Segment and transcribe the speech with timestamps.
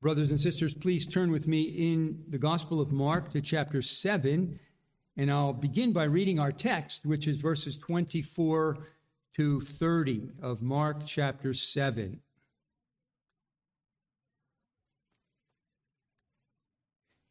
[0.00, 4.60] Brothers and sisters, please turn with me in the Gospel of Mark to chapter 7,
[5.16, 8.78] and I'll begin by reading our text, which is verses 24
[9.34, 12.20] to 30 of Mark chapter 7.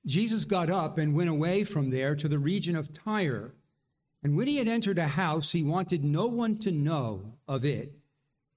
[0.06, 3.54] Jesus got up and went away from there to the region of Tyre.
[4.22, 7.94] And when he had entered a house, he wanted no one to know of it,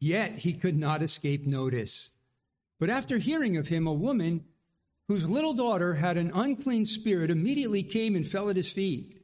[0.00, 2.10] yet he could not escape notice.
[2.80, 4.46] But after hearing of him, a woman
[5.06, 9.22] whose little daughter had an unclean spirit immediately came and fell at his feet.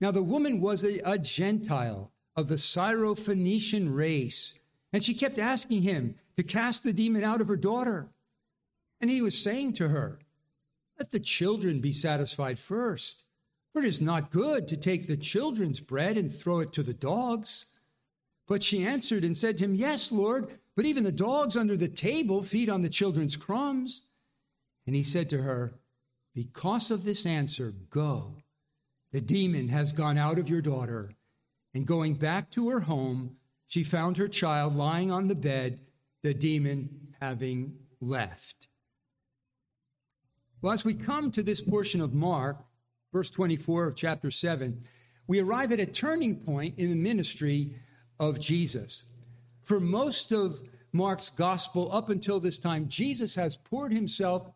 [0.00, 4.58] Now, the woman was a, a Gentile of the Syrophoenician race,
[4.92, 8.08] and she kept asking him to cast the demon out of her daughter.
[9.00, 10.18] And he was saying to her,
[10.98, 13.24] Let the children be satisfied first,
[13.72, 16.94] for it is not good to take the children's bread and throw it to the
[16.94, 17.66] dogs.
[18.48, 20.58] But she answered and said to him, Yes, Lord.
[20.78, 24.02] But even the dogs under the table feed on the children's crumbs.
[24.86, 25.74] And he said to her,
[26.36, 28.36] Because of this answer, go.
[29.10, 31.10] The demon has gone out of your daughter.
[31.74, 35.80] And going back to her home, she found her child lying on the bed,
[36.22, 38.68] the demon having left.
[40.62, 42.64] Well, as we come to this portion of Mark,
[43.12, 44.84] verse 24 of chapter 7,
[45.26, 47.74] we arrive at a turning point in the ministry
[48.20, 49.06] of Jesus.
[49.60, 50.62] For most of
[50.98, 54.50] Mark's gospel up until this time, Jesus has poured himself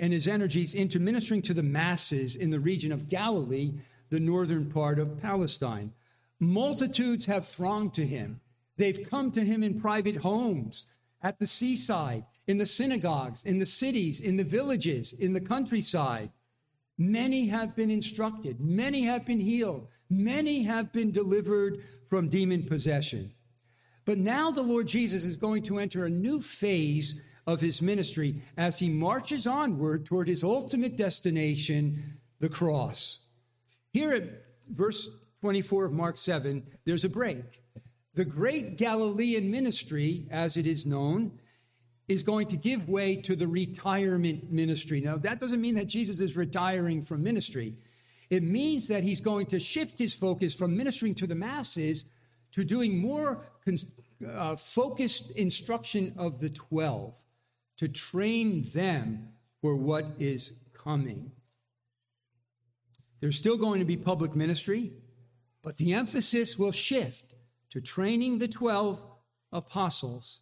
[0.00, 3.74] and his energies into ministering to the masses in the region of Galilee,
[4.08, 5.92] the northern part of Palestine.
[6.40, 8.40] Multitudes have thronged to him.
[8.78, 10.88] They've come to him in private homes,
[11.22, 16.30] at the seaside, in the synagogues, in the cities, in the villages, in the countryside.
[16.98, 23.32] Many have been instructed, many have been healed, many have been delivered from demon possession.
[24.04, 28.42] But now the Lord Jesus is going to enter a new phase of his ministry
[28.56, 33.20] as he marches onward toward his ultimate destination, the cross.
[33.92, 34.24] Here at
[34.68, 35.08] verse
[35.40, 37.62] 24 of Mark 7, there's a break.
[38.14, 41.38] The great Galilean ministry, as it is known,
[42.08, 45.00] is going to give way to the retirement ministry.
[45.00, 47.76] Now, that doesn't mean that Jesus is retiring from ministry.
[48.30, 52.04] It means that he's going to shift his focus from ministering to the masses
[52.52, 53.44] to doing more
[54.28, 57.14] uh, focused instruction of the 12
[57.78, 59.28] to train them
[59.60, 61.30] for what is coming.
[63.20, 64.92] There's still going to be public ministry,
[65.62, 67.34] but the emphasis will shift
[67.70, 69.02] to training the 12
[69.52, 70.40] apostles,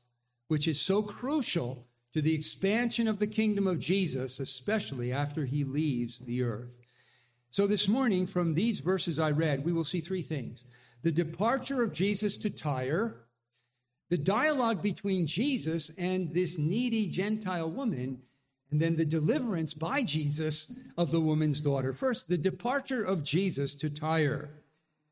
[0.48, 5.64] which is so crucial to the expansion of the kingdom of Jesus, especially after he
[5.64, 6.80] leaves the earth.
[7.50, 10.64] So, this morning, from these verses I read, we will see three things
[11.02, 13.16] the departure of Jesus to Tyre,
[14.10, 18.22] the dialogue between Jesus and this needy Gentile woman,
[18.70, 21.92] and then the deliverance by Jesus of the woman's daughter.
[21.92, 24.50] First, the departure of Jesus to Tyre.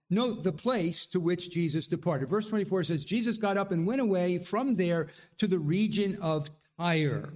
[0.09, 2.29] Note the place to which Jesus departed.
[2.29, 5.09] Verse 24 says, Jesus got up and went away from there
[5.39, 7.33] to the region of Tyre.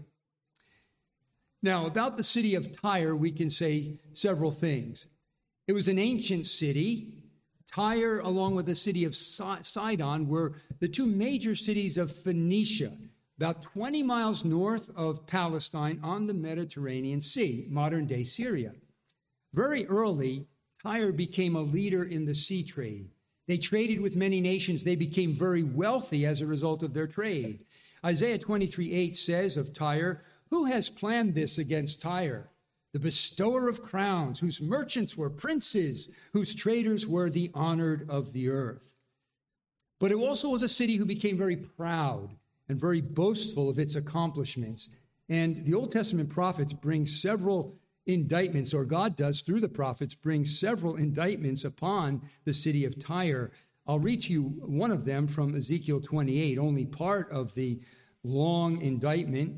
[1.62, 5.08] Now, about the city of Tyre, we can say several things.
[5.66, 7.19] It was an ancient city.
[7.72, 12.92] Tyre, along with the city of Sidon, were the two major cities of Phoenicia,
[13.38, 18.74] about 20 miles north of Palestine on the Mediterranean Sea, modern day Syria.
[19.52, 20.46] Very early,
[20.82, 23.10] Tyre became a leader in the sea trade.
[23.46, 24.82] They traded with many nations.
[24.82, 27.60] They became very wealthy as a result of their trade.
[28.04, 32.50] Isaiah 23 8 says of Tyre, Who has planned this against Tyre?
[32.92, 38.48] The bestower of crowns, whose merchants were princes, whose traders were the honored of the
[38.48, 38.96] earth.
[40.00, 42.30] But it also was a city who became very proud
[42.68, 44.88] and very boastful of its accomplishments.
[45.28, 50.44] And the Old Testament prophets bring several indictments, or God does through the prophets, bring
[50.44, 53.52] several indictments upon the city of Tyre.
[53.86, 57.80] I'll read to you one of them from Ezekiel 28, only part of the
[58.24, 59.56] long indictment.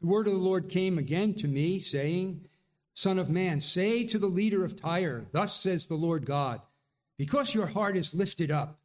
[0.00, 2.46] The word of the Lord came again to me, saying,
[2.94, 6.60] Son of man, say to the leader of Tyre, Thus says the Lord God,
[7.18, 8.78] because your heart is lifted up,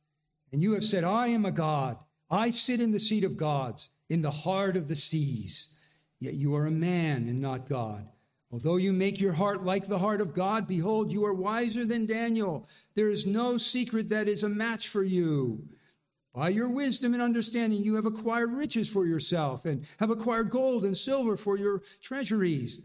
[0.51, 1.97] and you have said, I am a God,
[2.29, 5.75] I sit in the seat of gods, in the heart of the seas.
[6.19, 8.07] Yet you are a man and not God.
[8.51, 12.07] Although you make your heart like the heart of God, behold, you are wiser than
[12.07, 12.67] Daniel.
[12.95, 15.67] There is no secret that is a match for you.
[16.33, 20.83] By your wisdom and understanding, you have acquired riches for yourself and have acquired gold
[20.83, 22.81] and silver for your treasuries.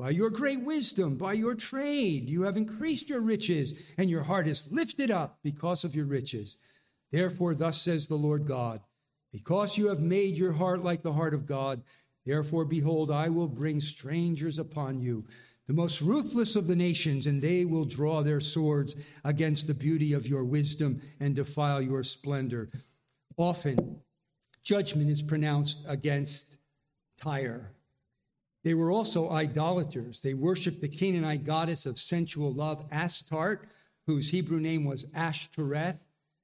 [0.00, 4.48] By your great wisdom, by your trade, you have increased your riches, and your heart
[4.48, 6.56] is lifted up because of your riches.
[7.12, 8.80] Therefore, thus says the Lord God,
[9.30, 11.82] because you have made your heart like the heart of God,
[12.26, 15.24] Therefore, behold, I will bring strangers upon you,
[15.66, 18.94] the most ruthless of the nations, and they will draw their swords
[19.24, 22.70] against the beauty of your wisdom and defile your splendor.
[23.36, 24.00] Often,
[24.62, 26.58] judgment is pronounced against
[27.20, 27.72] Tyre.
[28.62, 30.20] They were also idolaters.
[30.20, 33.68] They worshiped the Canaanite goddess of sensual love, Astarte,
[34.06, 35.98] whose Hebrew name was Ashtoreth.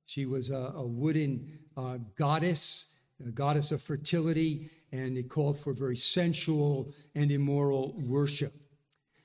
[0.07, 5.73] She was a, a wooden uh, goddess, a goddess of fertility, and it called for
[5.73, 8.55] very sensual and immoral worship.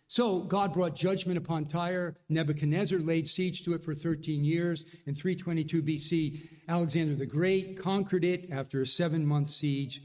[0.07, 2.17] So God brought judgment upon Tyre.
[2.27, 4.83] Nebuchadnezzar laid siege to it for 13 years.
[5.05, 10.01] In 322 BC, Alexander the Great conquered it after a seven month siege.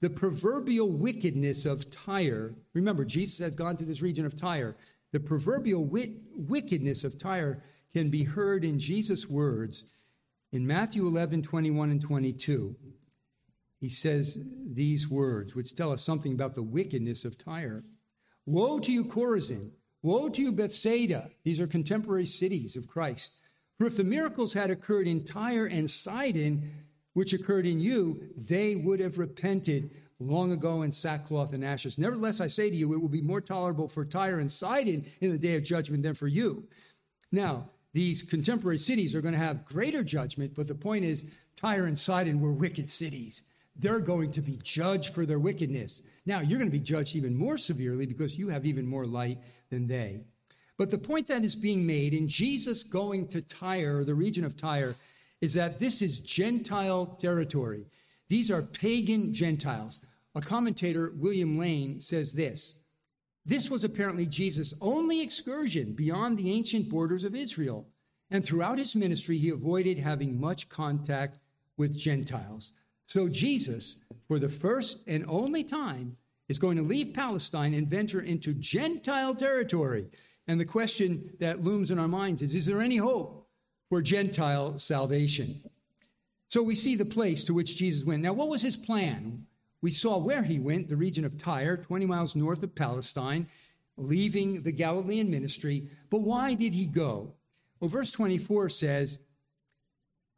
[0.00, 4.76] The proverbial wickedness of Tyre, remember, Jesus had gone to this region of Tyre.
[5.12, 7.62] The proverbial wit- wickedness of Tyre
[7.92, 9.84] can be heard in Jesus' words
[10.52, 12.76] in Matthew 11, 21 and 22.
[13.80, 17.84] He says these words, which tell us something about the wickedness of Tyre.
[18.46, 19.70] Woe to you, Chorazin!
[20.02, 21.30] Woe to you, Bethsaida!
[21.44, 23.36] These are contemporary cities of Christ.
[23.78, 26.70] For if the miracles had occurred in Tyre and Sidon,
[27.18, 31.98] which occurred in you, they would have repented long ago in sackcloth and ashes.
[31.98, 35.32] Nevertheless, I say to you, it will be more tolerable for Tyre and Sidon in
[35.32, 36.68] the day of judgment than for you.
[37.32, 41.26] Now, these contemporary cities are going to have greater judgment, but the point is,
[41.56, 43.42] Tyre and Sidon were wicked cities.
[43.74, 46.02] They're going to be judged for their wickedness.
[46.24, 49.38] Now, you're going to be judged even more severely because you have even more light
[49.70, 50.20] than they.
[50.76, 54.56] But the point that is being made in Jesus going to Tyre, the region of
[54.56, 54.94] Tyre,
[55.40, 57.86] is that this is Gentile territory.
[58.28, 60.00] These are pagan Gentiles.
[60.34, 62.76] A commentator, William Lane, says this
[63.44, 67.86] This was apparently Jesus' only excursion beyond the ancient borders of Israel.
[68.30, 71.38] And throughout his ministry, he avoided having much contact
[71.78, 72.74] with Gentiles.
[73.06, 73.96] So Jesus,
[74.26, 76.16] for the first and only time,
[76.48, 80.08] is going to leave Palestine and venture into Gentile territory.
[80.46, 83.37] And the question that looms in our minds is Is there any hope
[83.88, 85.60] for Gentile salvation.
[86.48, 88.22] So we see the place to which Jesus went.
[88.22, 89.46] Now, what was his plan?
[89.82, 93.46] We saw where he went, the region of Tyre, 20 miles north of Palestine,
[93.96, 95.88] leaving the Galilean ministry.
[96.10, 97.34] But why did he go?
[97.80, 99.18] Well, verse 24 says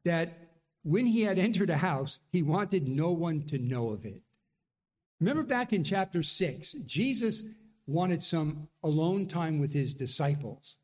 [0.04, 0.36] that
[0.82, 4.22] when he had entered a house, he wanted no one to know of it.
[5.20, 7.44] Remember back in chapter 6, Jesus
[7.86, 10.78] wanted some alone time with his disciples.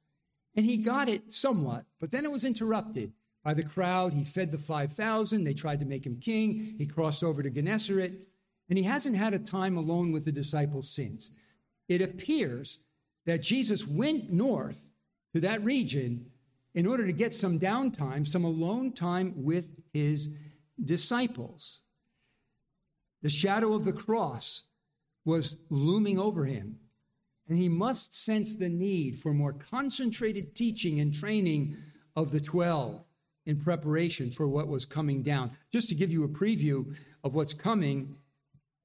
[0.56, 3.12] And he got it somewhat, but then it was interrupted
[3.44, 4.14] by the crowd.
[4.14, 5.44] He fed the 5,000.
[5.44, 6.74] They tried to make him king.
[6.78, 8.12] He crossed over to Gennesaret,
[8.68, 11.30] and he hasn't had a time alone with the disciples since.
[11.88, 12.78] It appears
[13.26, 14.88] that Jesus went north
[15.34, 16.26] to that region
[16.74, 20.30] in order to get some downtime, some alone time with his
[20.82, 21.82] disciples.
[23.22, 24.62] The shadow of the cross
[25.24, 26.78] was looming over him
[27.48, 31.76] and he must sense the need for more concentrated teaching and training
[32.14, 33.02] of the 12
[33.46, 35.50] in preparation for what was coming down.
[35.72, 38.16] Just to give you a preview of what's coming,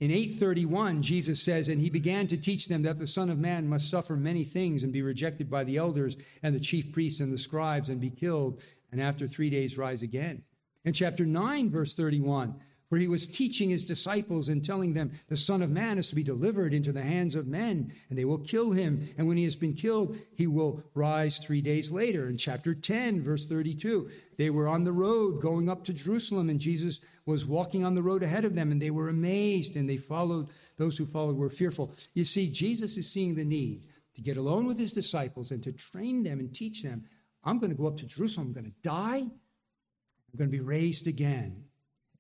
[0.02, 3.70] in 831, Jesus says, And he began to teach them that the Son of Man
[3.70, 7.32] must suffer many things and be rejected by the elders and the chief priests and
[7.32, 10.44] the scribes and be killed, and after three days rise again.
[10.86, 12.56] In chapter 9, verse 31,
[12.92, 16.16] where he was teaching his disciples and telling them, The Son of Man is to
[16.16, 19.08] be delivered into the hands of men, and they will kill him.
[19.18, 22.28] And when he has been killed, he will rise three days later.
[22.28, 26.60] In chapter 10, verse 32, they were on the road going up to Jerusalem, and
[26.60, 29.96] Jesus was walking on the road ahead of them, and they were amazed, and they
[29.96, 30.50] followed.
[30.76, 31.94] Those who followed were fearful.
[32.14, 35.72] You see, Jesus is seeing the need to get alone with his disciples and to
[35.72, 37.06] train them and teach them.
[37.46, 38.48] I'm going to go up to Jerusalem.
[38.48, 39.20] I'm going to die.
[39.20, 41.64] I'm going to be raised again.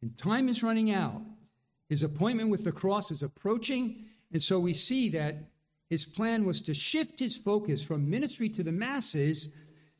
[0.01, 1.22] And time is running out.
[1.89, 4.05] His appointment with the cross is approaching.
[4.31, 5.50] And so we see that
[5.89, 9.50] his plan was to shift his focus from ministry to the masses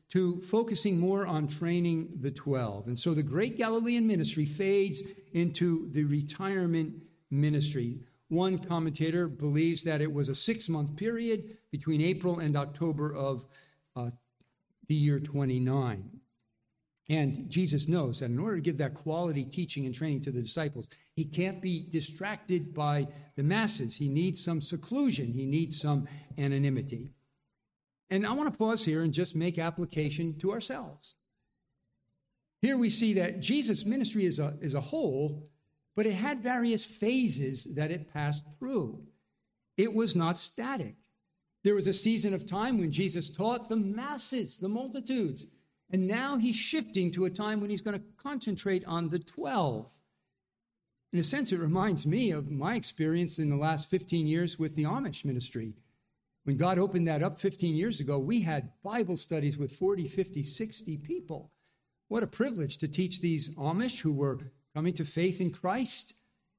[0.08, 2.86] to focusing more on training the 12.
[2.86, 6.94] And so the great Galilean ministry fades into the retirement
[7.30, 8.00] ministry.
[8.28, 13.44] One commentator believes that it was a six month period between April and October of
[13.96, 14.10] uh,
[14.88, 16.21] the year 29.
[17.08, 20.40] And Jesus knows that in order to give that quality teaching and training to the
[20.40, 23.96] disciples, he can't be distracted by the masses.
[23.96, 26.06] He needs some seclusion, he needs some
[26.38, 27.10] anonymity.
[28.10, 31.16] And I want to pause here and just make application to ourselves.
[32.60, 35.50] Here we see that Jesus' ministry is a, is a whole,
[35.96, 39.02] but it had various phases that it passed through.
[39.76, 40.94] It was not static.
[41.64, 45.46] There was a season of time when Jesus taught the masses, the multitudes.
[45.92, 49.90] And now he's shifting to a time when he's going to concentrate on the 12.
[51.12, 54.74] In a sense, it reminds me of my experience in the last 15 years with
[54.74, 55.74] the Amish ministry.
[56.44, 60.42] When God opened that up 15 years ago, we had Bible studies with 40, 50,
[60.42, 61.52] 60 people.
[62.08, 64.38] What a privilege to teach these Amish who were
[64.74, 66.14] coming to faith in Christ.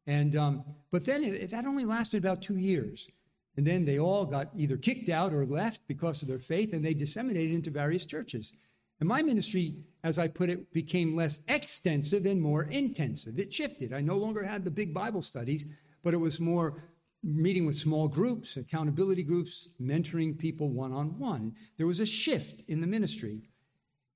[0.05, 3.09] And um, but then it, that only lasted about two years,
[3.55, 6.83] and then they all got either kicked out or left because of their faith, and
[6.83, 8.51] they disseminated into various churches.
[8.99, 13.39] And my ministry, as I put it, became less extensive and more intensive.
[13.39, 13.93] It shifted.
[13.93, 15.67] I no longer had the big Bible studies,
[16.03, 16.83] but it was more
[17.23, 21.55] meeting with small groups, accountability groups, mentoring people one on one.
[21.77, 23.41] There was a shift in the ministry.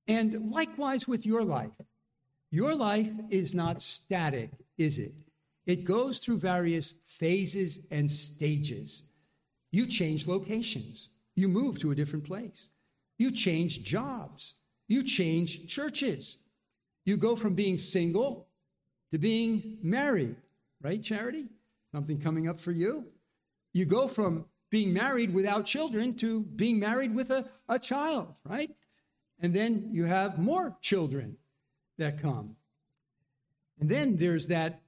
[0.08, 1.72] And likewise with your life.
[2.52, 5.14] Your life is not static, is it?
[5.66, 9.04] It goes through various phases and stages.
[9.72, 12.70] You change locations, you move to a different place,
[13.20, 14.56] you change jobs,
[14.88, 16.38] you change churches.
[17.06, 18.48] You go from being single
[19.12, 20.36] to being married,
[20.82, 21.48] right, Charity?
[21.94, 23.06] Something coming up for you?
[23.74, 28.70] You go from being married without children to being married with a, a child, right?
[29.40, 31.38] And then you have more children
[31.98, 32.56] that come.
[33.80, 34.82] And then there's that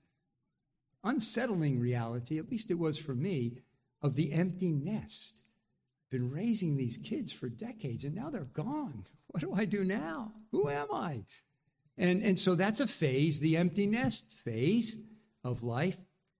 [1.03, 3.59] unsettling reality, at least it was for me,
[4.01, 5.43] of the empty nest.
[6.09, 9.05] Been raising these kids for decades and now they're gone.
[9.31, 10.31] What do I do now?
[10.51, 11.24] Who am I?
[11.98, 14.98] And, and so that's a phase, the empty nest phase
[15.43, 15.98] of life.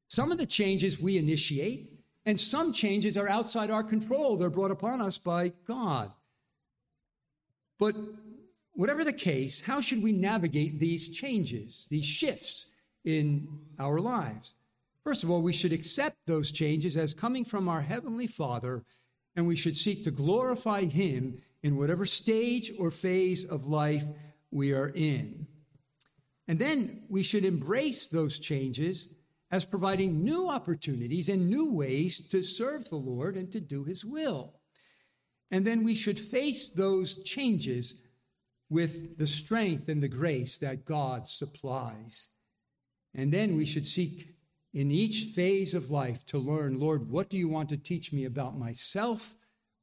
[0.08, 4.38] Some of the changes we initiate, and some changes are outside our control.
[4.38, 6.12] They're brought upon us by God.
[7.78, 7.96] But
[8.74, 12.68] whatever the case, how should we navigate these changes, these shifts
[13.06, 14.56] in our lives?
[15.04, 18.84] First of all, we should accept those changes as coming from our Heavenly Father,
[19.36, 24.06] and we should seek to glorify Him in whatever stage or phase of life
[24.52, 25.48] we are in.
[26.48, 29.10] And then we should embrace those changes
[29.52, 34.06] as providing new opportunities and new ways to serve the Lord and to do His
[34.06, 34.54] will.
[35.52, 37.96] And then we should face those changes
[38.70, 42.30] with the strength and the grace that God supplies.
[43.16, 44.36] And then we should seek
[44.74, 48.26] in each phase of life to learn, Lord, what do you want to teach me
[48.26, 49.36] about myself?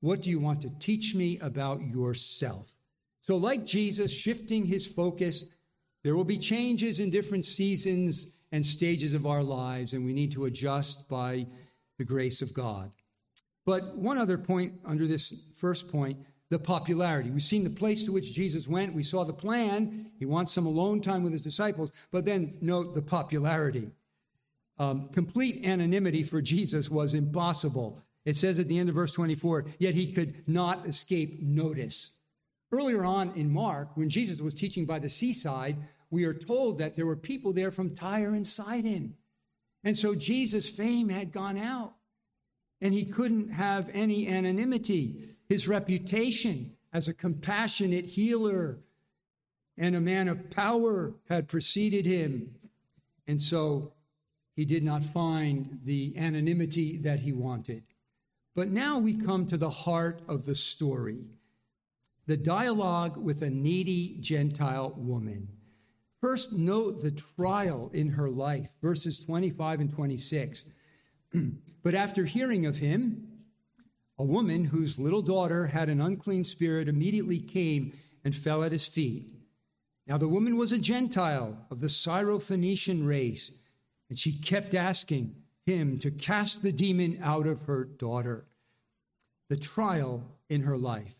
[0.06, 2.76] What do you want to teach me about yourself?
[3.22, 5.42] So, like Jesus shifting his focus,
[6.04, 10.30] there will be changes in different seasons and stages of our lives, and we need
[10.30, 11.48] to adjust by
[11.98, 12.92] the grace of God.
[13.64, 16.18] But one other point under this first point
[16.50, 17.30] the popularity.
[17.30, 18.94] We've seen the place to which Jesus went.
[18.94, 20.12] We saw the plan.
[20.20, 21.90] He wants some alone time with his disciples.
[22.12, 23.90] But then note the popularity.
[24.78, 28.05] Um, complete anonymity for Jesus was impossible.
[28.26, 32.10] It says at the end of verse 24, yet he could not escape notice.
[32.72, 35.76] Earlier on in Mark, when Jesus was teaching by the seaside,
[36.10, 39.14] we are told that there were people there from Tyre and Sidon.
[39.84, 41.94] And so Jesus' fame had gone out,
[42.80, 45.36] and he couldn't have any anonymity.
[45.48, 48.80] His reputation as a compassionate healer
[49.78, 52.56] and a man of power had preceded him.
[53.28, 53.92] And so
[54.56, 57.84] he did not find the anonymity that he wanted.
[58.56, 61.18] But now we come to the heart of the story
[62.26, 65.46] the dialogue with a needy Gentile woman.
[66.20, 70.64] First, note the trial in her life, verses 25 and 26.
[71.84, 73.28] but after hearing of him,
[74.18, 77.92] a woman whose little daughter had an unclean spirit immediately came
[78.24, 79.28] and fell at his feet.
[80.08, 83.52] Now, the woman was a Gentile of the Syrophoenician race,
[84.08, 85.36] and she kept asking
[85.66, 88.46] him to cast the demon out of her daughter.
[89.50, 91.16] The trial in her life.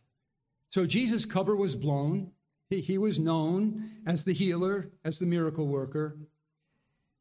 [0.71, 2.33] So, Jesus' cover was blown.
[2.71, 6.17] He, he was known as the healer, as the miracle worker.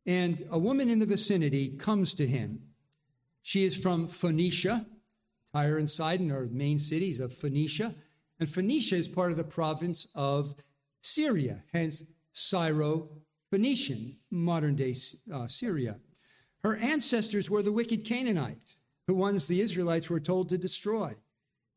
[0.06, 2.62] And a woman in the vicinity comes to him.
[3.42, 4.86] She is from Phoenicia.
[5.54, 7.96] Tyre and Sidon are main cities of Phoenicia.
[8.40, 10.56] And Phoenicia is part of the province of
[11.02, 12.04] Syria, hence
[12.34, 13.10] Syro
[13.52, 14.96] Phoenician, modern day
[15.32, 15.98] uh, Syria.
[16.66, 21.14] Her ancestors were the wicked Canaanites, the ones the Israelites were told to destroy.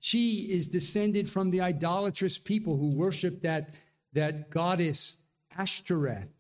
[0.01, 3.75] She is descended from the idolatrous people who worshiped that,
[4.15, 5.19] that goddess
[5.55, 6.31] Ashtoreth.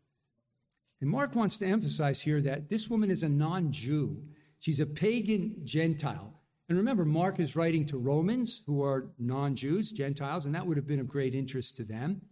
[1.03, 4.23] And Mark wants to emphasize here that this woman is a non Jew.
[4.61, 6.33] She's a pagan Gentile.
[6.71, 10.79] And remember, Mark is writing to Romans who are non Jews, Gentiles, and that would
[10.79, 12.23] have been of great interest to them.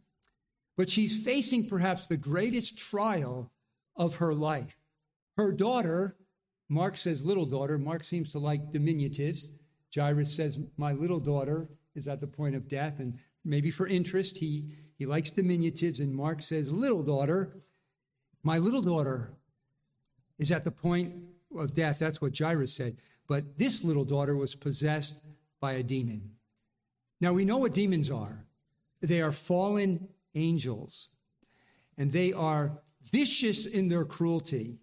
[0.79, 3.53] But she's facing perhaps the greatest trial
[3.97, 4.79] of her life.
[5.37, 6.17] Her daughter,
[6.69, 9.51] Mark says little daughter, Mark seems to like diminutives.
[9.95, 12.99] Jairus says, My little daughter is at the point of death.
[12.99, 16.01] And maybe for interest, he, he likes diminutives.
[16.01, 17.57] And Mark says, Little daughter,
[18.43, 19.33] my little daughter
[20.39, 21.15] is at the point
[21.57, 21.99] of death.
[21.99, 22.97] That's what Jairus said.
[23.29, 25.21] But this little daughter was possessed
[25.61, 26.33] by a demon.
[27.21, 28.45] Now we know what demons are
[29.01, 31.11] they are fallen angels,
[31.97, 34.79] and they are vicious in their cruelty.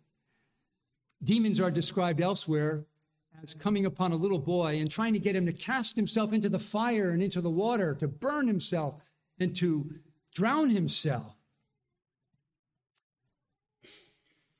[1.23, 2.85] Demons are described elsewhere
[3.41, 6.49] as coming upon a little boy and trying to get him to cast himself into
[6.49, 8.95] the fire and into the water, to burn himself
[9.39, 9.95] and to
[10.33, 11.35] drown himself.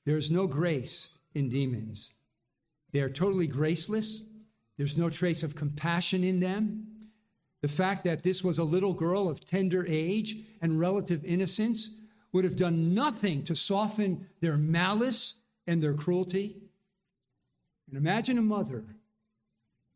[0.06, 2.14] There is no grace in demons.
[2.92, 4.24] They are totally graceless.
[4.78, 6.88] There's no trace of compassion in them.
[7.62, 11.90] The fact that this was a little girl of tender age and relative innocence
[12.34, 15.36] would have done nothing to soften their malice
[15.68, 16.58] and their cruelty.
[17.88, 18.84] And imagine a mother,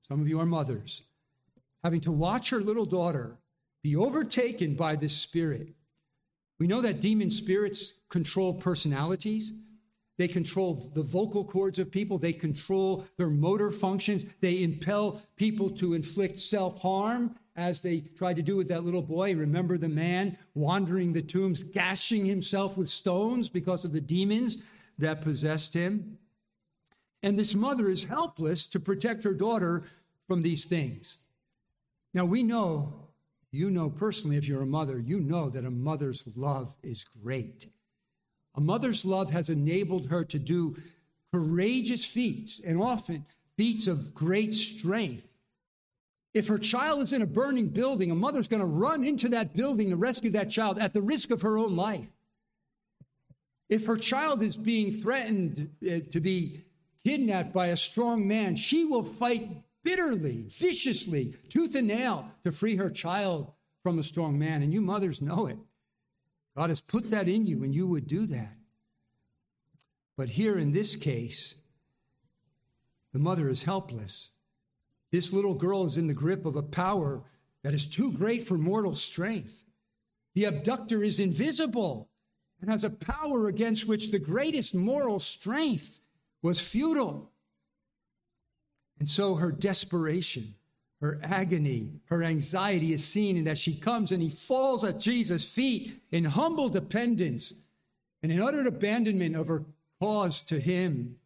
[0.07, 1.03] some of you are mothers,
[1.83, 3.37] having to watch her little daughter
[3.83, 5.73] be overtaken by this spirit.
[6.59, 9.53] We know that demon spirits control personalities.
[10.17, 12.17] They control the vocal cords of people.
[12.17, 14.25] They control their motor functions.
[14.41, 19.01] They impel people to inflict self harm as they tried to do with that little
[19.01, 19.35] boy.
[19.35, 24.63] Remember the man wandering the tombs, gashing himself with stones because of the demons
[24.97, 26.17] that possessed him.
[27.23, 29.83] And this mother is helpless to protect her daughter
[30.27, 31.19] from these things.
[32.13, 33.09] Now, we know,
[33.51, 37.67] you know personally, if you're a mother, you know that a mother's love is great.
[38.55, 40.75] A mother's love has enabled her to do
[41.31, 43.25] courageous feats and often
[43.55, 45.27] feats of great strength.
[46.33, 49.55] If her child is in a burning building, a mother's going to run into that
[49.55, 52.07] building to rescue that child at the risk of her own life.
[53.69, 56.63] If her child is being threatened uh, to be
[57.05, 62.75] kidnapped by a strong man, she will fight bitterly, viciously, tooth and nail to free
[62.75, 63.51] her child
[63.83, 64.61] from a strong man.
[64.61, 65.57] And you mothers know it.
[66.55, 68.55] God has put that in you, and you would do that.
[70.15, 71.55] But here in this case,
[73.13, 74.31] the mother is helpless.
[75.11, 77.23] This little girl is in the grip of a power
[77.63, 79.63] that is too great for mortal strength.
[80.35, 82.09] The abductor is invisible
[82.61, 85.99] and has a power against which the greatest moral strength
[86.41, 87.31] was futile.
[88.99, 90.55] And so her desperation,
[91.01, 95.47] her agony, her anxiety is seen in that she comes and he falls at Jesus'
[95.47, 97.53] feet in humble dependence
[98.23, 99.63] and in utter abandonment of her
[100.01, 101.17] cause to him.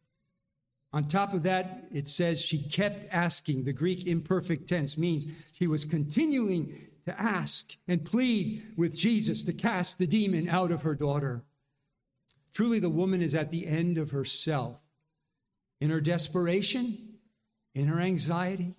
[0.94, 3.64] On top of that, it says she kept asking.
[3.64, 9.54] The Greek imperfect tense means she was continuing to ask and plead with Jesus to
[9.54, 11.44] cast the demon out of her daughter.
[12.54, 14.82] Truly, the woman is at the end of herself.
[15.80, 17.16] In her desperation,
[17.74, 18.76] in her anxiety,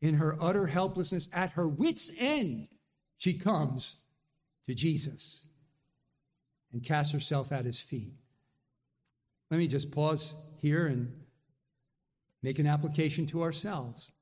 [0.00, 2.68] in her utter helplessness, at her wits' end,
[3.18, 3.96] she comes
[4.66, 5.46] to Jesus
[6.72, 8.14] and casts herself at his feet.
[9.50, 11.12] Let me just pause here and
[12.42, 14.12] make an application to ourselves.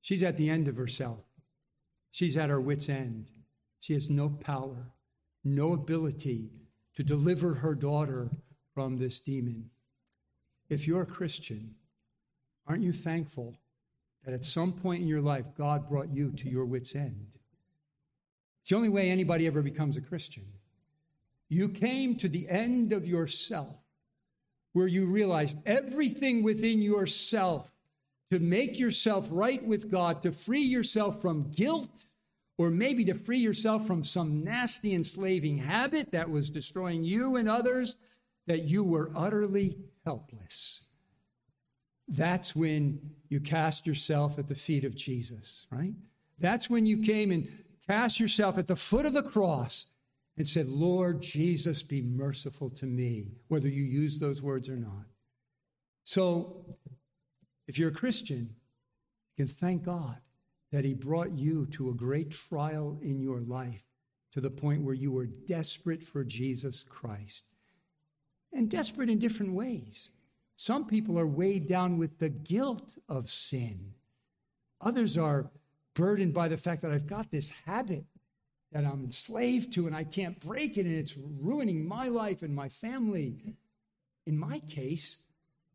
[0.00, 1.20] She's at the end of herself.
[2.10, 3.30] She's at her wits' end.
[3.78, 4.92] She has no power,
[5.44, 6.50] no ability
[6.94, 8.30] to deliver her daughter
[8.74, 9.70] from this demon.
[10.68, 11.74] If you're a Christian,
[12.66, 13.56] aren't you thankful
[14.24, 17.38] that at some point in your life, God brought you to your wits' end?
[18.60, 20.44] It's the only way anybody ever becomes a Christian.
[21.48, 23.76] You came to the end of yourself
[24.72, 27.72] where you realized everything within yourself
[28.30, 32.06] to make yourself right with God, to free yourself from guilt,
[32.58, 37.48] or maybe to free yourself from some nasty enslaving habit that was destroying you and
[37.48, 37.96] others,
[38.46, 40.84] that you were utterly helpless.
[42.06, 45.94] That's when you cast yourself at the feet of Jesus, right?
[46.38, 47.48] That's when you came and
[47.88, 49.86] cast yourself at the foot of the cross
[50.36, 55.06] and said, Lord Jesus, be merciful to me, whether you use those words or not.
[56.04, 56.64] So,
[57.70, 58.56] if you're a Christian,
[59.36, 60.16] you can thank God
[60.72, 63.84] that He brought you to a great trial in your life
[64.32, 67.44] to the point where you were desperate for Jesus Christ.
[68.52, 70.10] And desperate in different ways.
[70.56, 73.94] Some people are weighed down with the guilt of sin.
[74.80, 75.48] Others are
[75.94, 78.04] burdened by the fact that I've got this habit
[78.72, 82.52] that I'm enslaved to and I can't break it and it's ruining my life and
[82.52, 83.36] my family.
[84.26, 85.22] In my case,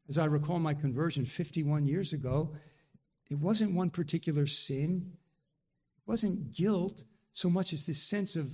[0.07, 2.55] as I recall my conversion 51 years ago,
[3.29, 5.13] it wasn't one particular sin,
[5.97, 8.51] it wasn't guilt so much as this sense of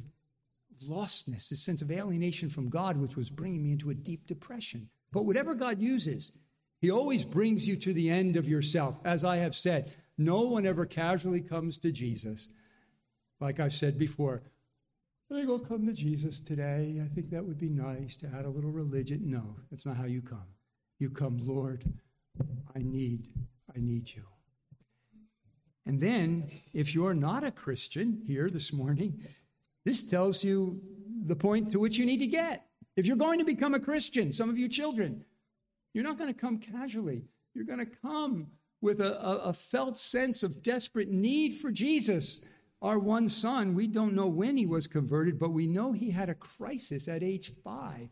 [0.87, 4.89] lostness, this sense of alienation from God, which was bringing me into a deep depression.
[5.11, 6.31] But whatever God uses,
[6.79, 8.99] He always brings you to the end of yourself.
[9.03, 12.49] As I have said, no one ever casually comes to Jesus
[13.41, 14.43] like I've said before,
[15.29, 17.01] I think I'll come to Jesus today.
[17.03, 19.21] I think that would be nice to add a little religion.
[19.25, 20.45] No, that's not how you come.
[21.01, 21.83] You come, Lord,
[22.75, 23.27] I need,
[23.75, 24.21] I need you.
[25.87, 29.19] And then, if you're not a Christian here this morning,
[29.83, 30.79] this tells you
[31.25, 32.67] the point to which you need to get.
[32.95, 35.25] If you're going to become a Christian, some of you children,
[35.95, 37.25] you're not going to come casually.
[37.55, 42.41] You're going to come with a, a, a, felt sense of desperate need for Jesus.
[42.79, 46.29] Our one son, we don't know when he was converted, but we know he had
[46.29, 48.09] a crisis at age five.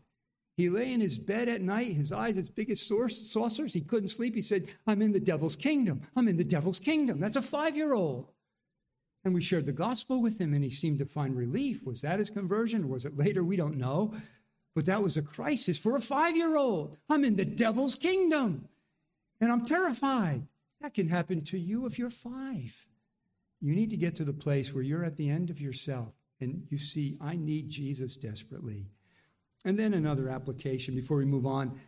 [0.60, 3.72] He lay in his bed at night, his eyes as big as saucers.
[3.72, 4.34] He couldn't sleep.
[4.34, 6.02] He said, I'm in the devil's kingdom.
[6.14, 7.18] I'm in the devil's kingdom.
[7.18, 8.30] That's a five year old.
[9.24, 11.82] And we shared the gospel with him, and he seemed to find relief.
[11.82, 13.42] Was that his conversion, or was it later?
[13.42, 14.14] We don't know.
[14.74, 16.98] But that was a crisis for a five year old.
[17.08, 18.68] I'm in the devil's kingdom,
[19.40, 20.46] and I'm terrified.
[20.82, 22.86] That can happen to you if you're five.
[23.62, 26.66] You need to get to the place where you're at the end of yourself and
[26.70, 28.86] you see, I need Jesus desperately.
[29.64, 31.78] And then another application before we move on.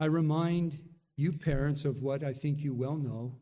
[0.00, 0.78] I remind
[1.16, 3.34] you parents of what I think you well know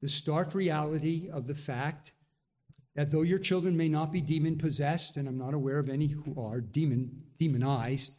[0.00, 2.12] the stark reality of the fact
[2.94, 6.08] that though your children may not be demon possessed, and I'm not aware of any
[6.08, 8.14] who are demon demonized,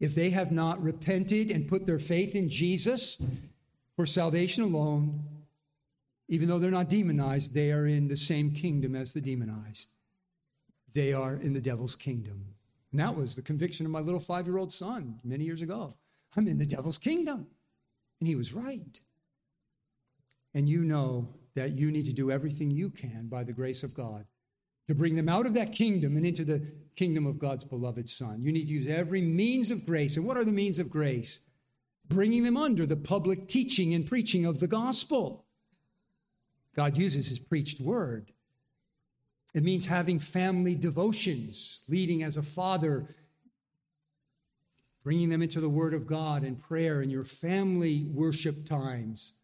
[0.00, 3.22] if they have not repented and put their faith in Jesus
[3.96, 5.22] for salvation alone,
[6.28, 9.90] even though they're not demonized, they are in the same kingdom as the demonized.
[10.94, 12.46] They are in the devil's kingdom.
[12.92, 15.94] And that was the conviction of my little five year old son many years ago.
[16.36, 17.46] I'm in the devil's kingdom.
[18.20, 19.00] And he was right.
[20.54, 23.94] And you know that you need to do everything you can by the grace of
[23.94, 24.26] God
[24.88, 28.42] to bring them out of that kingdom and into the kingdom of God's beloved Son.
[28.42, 30.16] You need to use every means of grace.
[30.16, 31.40] And what are the means of grace?
[32.08, 35.46] Bringing them under the public teaching and preaching of the gospel.
[36.74, 38.32] God uses his preached word.
[39.54, 43.06] It means having family devotions, leading as a father,
[45.02, 49.34] bringing them into the word of God and prayer in your family worship times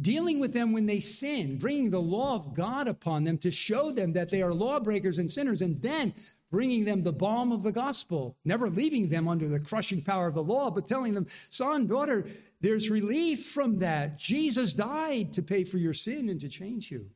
[0.00, 3.90] dealing with them when they sin, bringing the law of God upon them to show
[3.90, 6.14] them that they are lawbreakers and sinners, and then
[6.50, 10.34] bringing them the balm of the gospel, never leaving them under the crushing power of
[10.34, 12.26] the law, but telling them, son, daughter,
[12.60, 14.18] there's relief from that.
[14.18, 17.06] Jesus died to pay for your sin and to change you.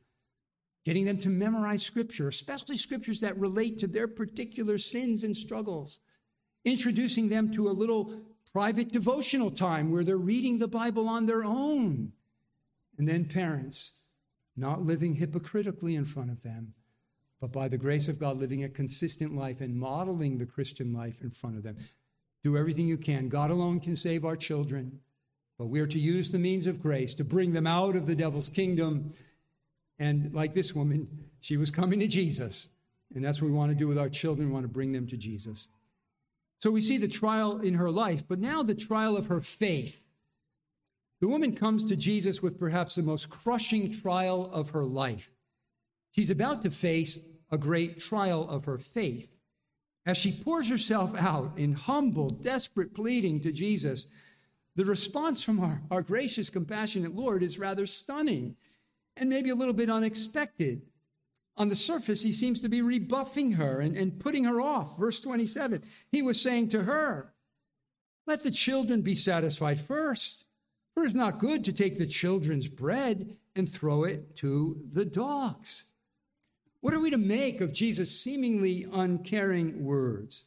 [0.87, 5.99] Getting them to memorize scripture, especially scriptures that relate to their particular sins and struggles.
[6.63, 8.21] Introducing them to a little
[8.53, 12.13] private devotional time where they're reading the Bible on their own
[12.97, 14.05] and then parents,
[14.55, 16.73] not living hypocritically in front of them,
[17.41, 21.21] but by the grace of God, living a consistent life and modeling the Christian life
[21.21, 21.75] in front of them.
[22.45, 23.27] Do everything you can.
[23.27, 25.01] God alone can save our children,
[25.59, 28.15] but we are to use the means of grace to bring them out of the
[28.15, 29.11] devil's kingdom.
[29.99, 31.07] And like this woman,
[31.39, 32.69] she was coming to Jesus.
[33.15, 34.47] And that's what we want to do with our children.
[34.47, 35.69] We want to bring them to Jesus.
[36.59, 40.01] So we see the trial in her life, but now the trial of her faith.
[41.21, 45.31] The woman comes to Jesus with perhaps the most crushing trial of her life.
[46.15, 47.19] She's about to face
[47.51, 49.33] a great trial of her faith.
[50.05, 54.07] As she pours herself out in humble, desperate pleading to Jesus,
[54.75, 58.55] the response from our, our gracious, compassionate Lord is rather stunning
[59.19, 60.81] and maybe a little bit unexpected.
[61.57, 64.97] On the surface, he seems to be rebuffing her and, and putting her off.
[64.97, 67.33] Verse 27, he was saying to her,
[68.27, 70.43] Let the children be satisfied first.
[70.93, 75.85] For it's not good to take the children's bread and throw it to the dogs.
[76.81, 80.45] What are we to make of Jesus' seemingly uncaring words?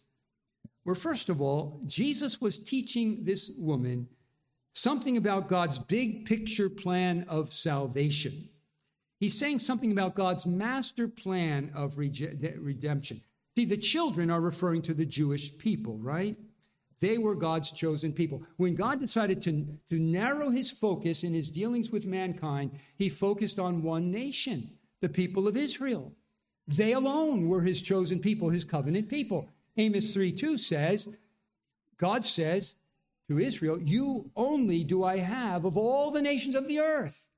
[0.85, 4.09] Well, first of all, Jesus was teaching this woman
[4.73, 8.49] something about God's big picture plan of salvation.
[9.21, 13.21] He's saying something about God's master plan of redemption.
[13.55, 16.37] See, the children are referring to the Jewish people, right?
[17.01, 18.43] They were God's chosen people.
[18.57, 23.59] When God decided to, to narrow his focus in his dealings with mankind, he focused
[23.59, 26.13] on one nation, the people of Israel.
[26.67, 29.51] They alone were his chosen people, his covenant people.
[29.77, 31.09] Amos 3 2 says,
[31.97, 32.77] God says
[33.29, 37.30] to Israel, You only do I have of all the nations of the earth.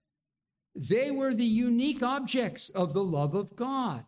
[0.74, 4.04] They were the unique objects of the love of God.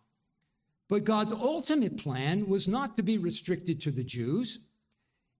[0.88, 4.60] But God's ultimate plan was not to be restricted to the Jews.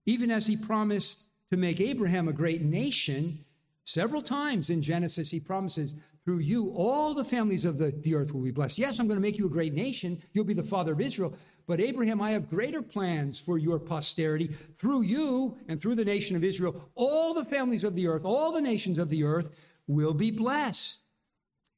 [0.05, 3.43] Even as he promised to make Abraham a great nation,
[3.85, 8.33] several times in Genesis, he promises, through you, all the families of the, the earth
[8.33, 8.79] will be blessed.
[8.79, 10.21] Yes, I'm going to make you a great nation.
[10.33, 11.35] You'll be the father of Israel.
[11.67, 14.47] But Abraham, I have greater plans for your posterity.
[14.77, 18.51] Through you and through the nation of Israel, all the families of the earth, all
[18.51, 19.55] the nations of the earth
[19.87, 20.99] will be blessed.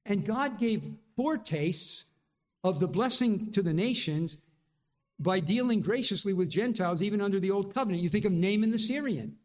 [0.07, 0.83] And God gave
[1.15, 2.05] foretastes
[2.63, 4.37] of the blessing to the nations
[5.19, 8.03] by dealing graciously with Gentiles, even under the old covenant.
[8.03, 9.35] You think of Naaman the Syrian,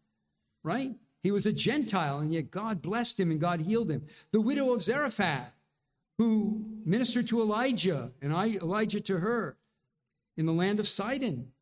[0.62, 0.92] right?
[1.22, 4.06] He was a Gentile, and yet God blessed him and God healed him.
[4.30, 5.54] The widow of Zarephath,
[6.18, 9.56] who ministered to Elijah, and Elijah to her
[10.36, 11.52] in the land of Sidon.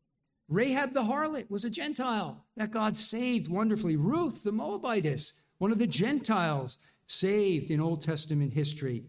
[0.49, 3.95] Rahab the harlot was a Gentile that God saved wonderfully.
[3.95, 6.77] Ruth the Moabitess, one of the Gentiles
[7.11, 9.03] saved in Old Testament history.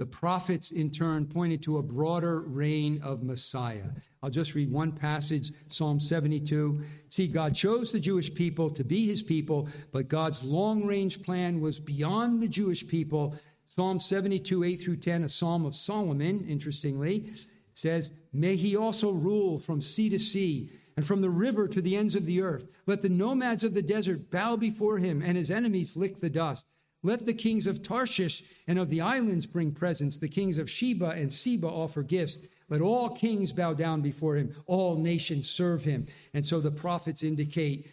[0.00, 3.84] The prophets, in turn, pointed to a broader reign of Messiah.
[4.22, 6.82] I'll just read one passage, Psalm 72.
[7.10, 11.60] See, God chose the Jewish people to be his people, but God's long range plan
[11.60, 13.36] was beyond the Jewish people.
[13.68, 17.32] Psalm 72, 8 through 10, a psalm of Solomon, interestingly,
[17.74, 21.96] says, May he also rule from sea to sea and from the river to the
[21.96, 22.68] ends of the earth.
[22.86, 26.64] Let the nomads of the desert bow before him and his enemies lick the dust.
[27.02, 30.18] Let the kings of Tarshish and of the islands bring presents.
[30.18, 32.38] The kings of Sheba and Seba offer gifts.
[32.68, 34.54] Let all kings bow down before him.
[34.66, 36.06] All nations serve him.
[36.34, 37.90] And so the prophets indicate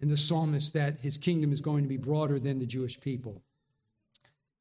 [0.00, 3.42] in the psalmist that his kingdom is going to be broader than the Jewish people.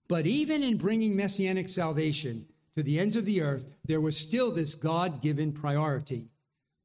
[0.10, 2.46] But even in bringing messianic salvation
[2.76, 6.28] to the ends of the earth, there was still this God-given priority.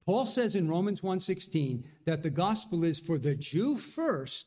[0.07, 4.47] Paul says in Romans 1:16 that the gospel is for the Jew first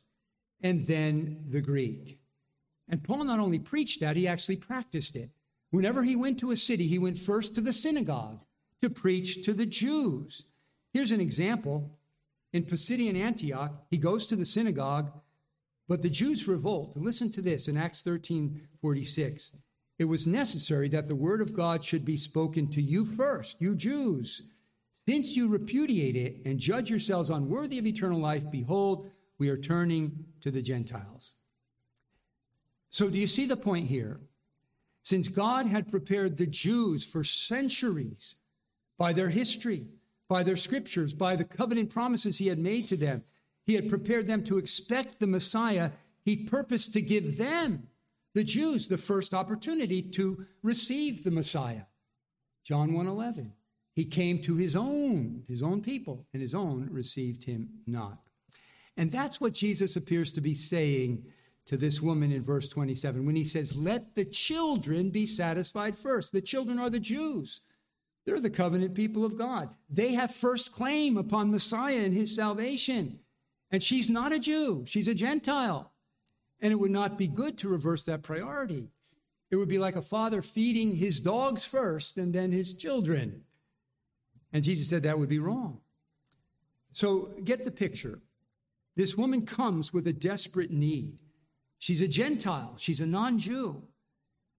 [0.62, 2.21] and then the Greek.
[2.92, 5.30] And Paul not only preached that, he actually practiced it.
[5.72, 8.42] Whenever he went to a city, he went first to the synagogue
[8.82, 10.44] to preach to the Jews.
[10.94, 11.98] Here's an example.
[12.52, 15.10] In Pisidian Antioch, he goes to the synagogue,
[15.88, 16.98] but the Jews revolt.
[16.98, 19.56] Listen to this in Acts 13 46.
[19.98, 23.76] It was necessary that the word of God should be spoken to you first, you
[23.76, 24.42] Jews.
[25.08, 30.26] Since you repudiate it and judge yourselves unworthy of eternal life, behold, we are turning
[30.42, 31.36] to the Gentiles.
[32.92, 34.20] So, do you see the point here?
[35.02, 38.36] Since God had prepared the Jews for centuries
[39.00, 39.88] by their history,
[40.28, 43.24] by their scriptures, by the covenant promises he had made to them,
[43.66, 45.92] he had prepared them to expect the Messiah.
[46.24, 47.88] He purposed to give them,
[48.34, 51.84] the Jews, the first opportunity to receive the Messiah.
[52.64, 53.54] John 1:11.
[53.94, 58.22] He came to his own, his own people, and his own received him not.
[58.98, 61.26] And that's what Jesus appears to be saying
[61.68, 66.34] to this woman in verse 27 when he says, Let the children be satisfied first.
[66.34, 67.62] The children are the Jews.
[68.26, 69.76] They're the covenant people of God.
[69.90, 73.20] They have first claim upon Messiah and his salvation.
[73.72, 75.92] And she's not a Jew, she's a Gentile.
[76.60, 78.90] And it would not be good to reverse that priority.
[79.50, 83.42] It would be like a father feeding his dogs first and then his children.
[84.54, 85.80] And Jesus said that would be wrong.
[86.94, 88.20] So get the picture.
[88.96, 91.18] This woman comes with a desperate need.
[91.82, 93.82] She's a Gentile, she's a non Jew.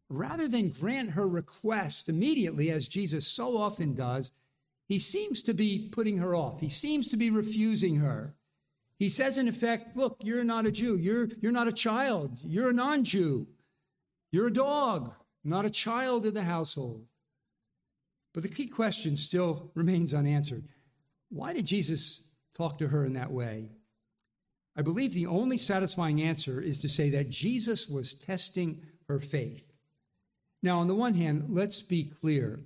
[0.08, 4.32] Rather than grant her request immediately, as Jesus so often does,
[4.88, 6.58] he seems to be putting her off.
[6.60, 8.34] He seems to be refusing her.
[8.98, 10.96] He says, in effect, Look, you're not a Jew.
[10.96, 12.40] You're, you're not a child.
[12.42, 13.46] You're a non Jew.
[14.32, 17.06] You're a dog, not a child of the household.
[18.34, 20.64] But the key question still remains unanswered.
[21.28, 23.70] Why did Jesus talk to her in that way?
[24.76, 29.72] I believe the only satisfying answer is to say that Jesus was testing her faith.
[30.62, 32.60] Now, on the one hand, let's be clear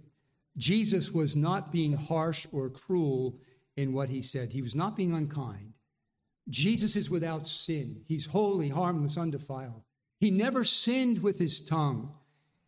[0.57, 3.39] Jesus was not being harsh or cruel
[3.77, 5.75] in what he said, he was not being unkind.
[6.49, 9.83] Jesus is without sin, he's holy, harmless, undefiled.
[10.19, 12.15] He never sinned with his tongue.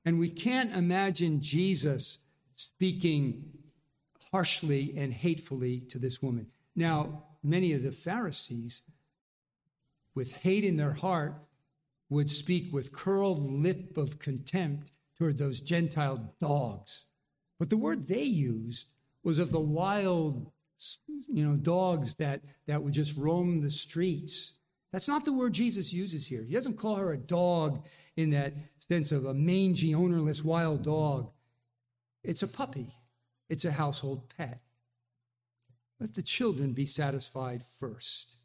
[0.05, 2.18] And we can't imagine Jesus
[2.55, 3.44] speaking
[4.33, 6.46] harshly and hatefully to this woman.
[6.77, 8.83] Now, many of the Pharisees
[10.18, 11.33] with hate in their heart,
[12.11, 17.07] would speak with curled lip of contempt toward those Gentile dogs.
[17.61, 20.50] But the word they used was of the wild,
[21.33, 24.59] you know, dogs that, that would just roam the streets.
[24.90, 26.42] That's not the word Jesus uses here.
[26.42, 27.85] He doesn't call her a dog
[28.16, 31.31] in that sense of a mangy, ownerless wild dog.
[32.24, 32.92] It's a puppy,
[33.48, 34.62] it's a household pet.
[36.00, 38.38] Let the children be satisfied first.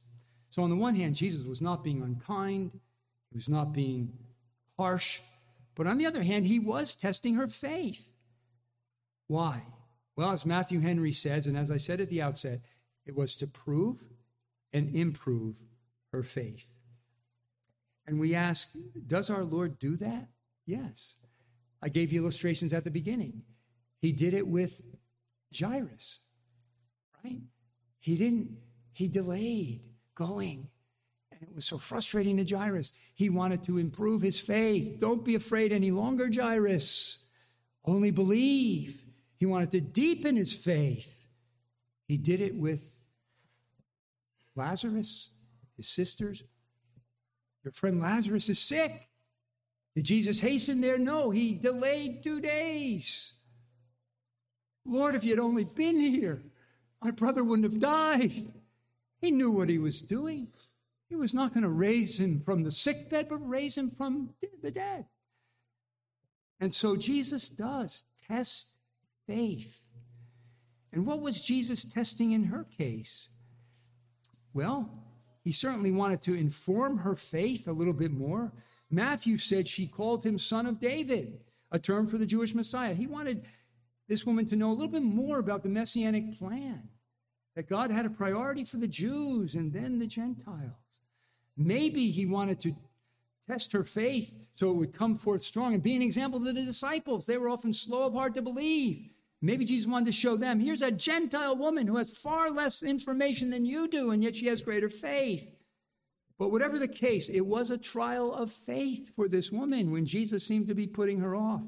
[0.54, 2.80] So, on the one hand, Jesus was not being unkind,
[3.32, 4.14] he was not being
[4.78, 5.20] harsh,
[5.74, 8.08] but on the other hand, he was testing her faith.
[9.26, 9.64] Why?
[10.16, 12.62] Well, as Matthew Henry says, and as I said at the outset,
[13.04, 14.06] it was to prove
[14.72, 15.58] and improve
[16.12, 16.68] her faith.
[18.06, 18.70] And we ask,
[19.08, 20.28] does our Lord do that?
[20.68, 21.18] Yes.
[21.82, 23.42] I gave you illustrations at the beginning.
[24.02, 24.84] He did it with
[25.52, 26.22] Jairus,
[27.24, 27.42] right?
[27.98, 28.56] He didn't,
[28.92, 29.82] he delayed
[30.16, 30.68] going.
[31.32, 32.94] And it was so frustrating to Jairus.
[33.16, 35.00] He wanted to improve his faith.
[35.00, 37.26] Don't be afraid any longer, Jairus.
[37.86, 39.04] Only believe.
[39.38, 41.16] He wanted to deepen his faith.
[42.08, 43.00] He did it with
[44.56, 45.32] Lazarus,
[45.78, 46.44] his sisters.
[47.64, 49.10] Your friend Lazarus is sick.
[49.96, 50.98] Did Jesus hasten there?
[50.98, 53.34] No, he delayed two days.
[54.86, 56.42] Lord, if you'd only been here,
[57.02, 58.52] my brother wouldn't have died.
[59.24, 60.50] He knew what he was doing.
[61.08, 64.32] He was not going to raise him from the sick bed, but raise him from
[64.62, 65.06] the dead.
[66.60, 68.74] And so Jesus does test
[69.26, 69.80] faith.
[70.92, 73.30] And what was Jesus testing in her case?
[74.54, 74.90] Well,
[75.42, 78.52] he certainly wanted to inform her faith a little bit more.
[78.92, 81.40] Matthew said she called him son of David,
[81.72, 82.94] a term for the Jewish Messiah.
[82.94, 83.46] He wanted
[84.10, 86.90] this woman to know a little bit more about the messianic plan,
[87.56, 90.72] that God had a priority for the Jews and then the Gentiles.
[91.56, 92.76] Maybe he wanted to
[93.48, 96.66] test her faith so it would come forth strong and be an example to the
[96.66, 97.26] disciples.
[97.26, 99.10] They were often slow of heart to believe.
[99.42, 103.50] Maybe Jesus wanted to show them here's a Gentile woman who has far less information
[103.50, 105.48] than you do, and yet she has greater faith.
[106.40, 110.46] But whatever the case, it was a trial of faith for this woman when Jesus
[110.46, 111.62] seemed to be putting her off.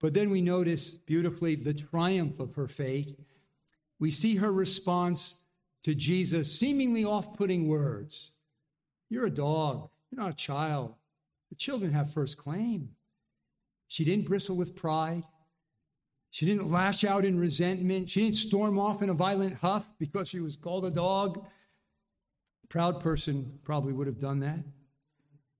[0.00, 3.14] But then we notice beautifully the triumph of her faith.
[3.98, 5.36] We see her response
[5.84, 8.32] to Jesus' seemingly off putting words
[9.08, 10.94] You're a dog, you're not a child.
[11.50, 12.90] The children have first claim.
[13.86, 15.22] She didn't bristle with pride.
[16.30, 18.10] She didn't lash out in resentment.
[18.10, 21.46] She didn't storm off in a violent huff because she was called a dog.
[22.64, 24.58] A proud person probably would have done that.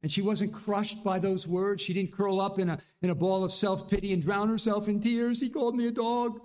[0.03, 1.81] And she wasn't crushed by those words.
[1.81, 4.89] She didn't curl up in a, in a ball of self pity and drown herself
[4.89, 5.41] in tears.
[5.41, 6.41] He called me a dog.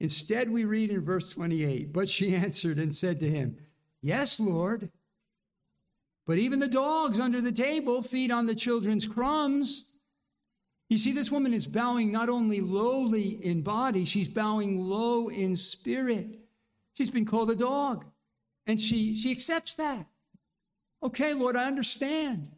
[0.00, 3.56] Instead, we read in verse 28 But she answered and said to him,
[4.02, 4.90] Yes, Lord.
[6.26, 9.86] But even the dogs under the table feed on the children's crumbs.
[10.88, 15.54] You see, this woman is bowing not only lowly in body, she's bowing low in
[15.54, 16.40] spirit.
[16.96, 18.04] She's been called a dog,
[18.66, 20.06] and she, she accepts that.
[21.02, 22.50] Okay, Lord, I understand.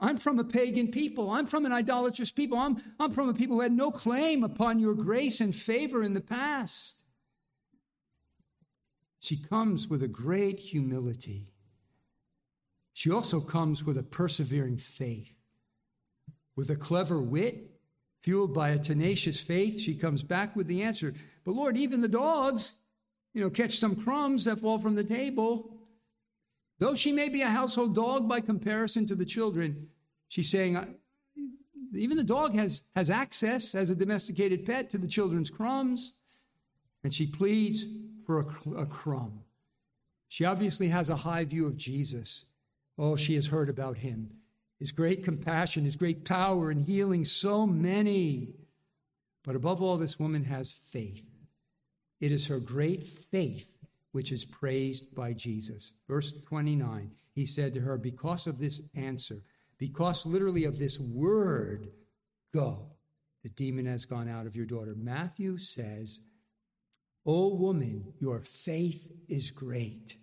[0.00, 1.30] I'm from a pagan people.
[1.30, 2.56] I'm from an idolatrous people.
[2.56, 6.14] I'm, I'm from a people who had no claim upon your grace and favor in
[6.14, 7.02] the past.
[9.18, 11.52] She comes with a great humility.
[12.92, 15.34] She also comes with a persevering faith.
[16.54, 17.70] With a clever wit,
[18.22, 21.14] fueled by a tenacious faith, she comes back with the answer.
[21.44, 22.74] But Lord, even the dogs,
[23.34, 25.77] you know, catch some crumbs that fall from the table.
[26.78, 29.88] Though she may be a household dog by comparison to the children,
[30.28, 30.96] she's saying,
[31.94, 36.14] even the dog has, has access as a domesticated pet to the children's crumbs.
[37.02, 37.84] And she pleads
[38.26, 39.40] for a, a crumb.
[40.28, 42.44] She obviously has a high view of Jesus.
[42.98, 44.30] Oh, she has heard about him
[44.78, 48.54] his great compassion, his great power in healing so many.
[49.42, 51.24] But above all, this woman has faith.
[52.20, 53.77] It is her great faith
[54.12, 55.92] which is praised by Jesus.
[56.08, 59.42] Verse 29, he said to her, Because of this answer,
[59.78, 61.88] because literally of this word,
[62.54, 62.86] go,
[63.42, 64.94] the demon has gone out of your daughter.
[64.96, 66.20] Matthew says,
[67.24, 70.16] O woman, your faith is great.